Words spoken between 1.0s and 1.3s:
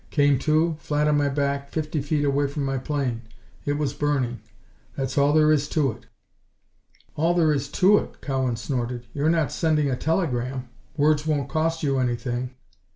on my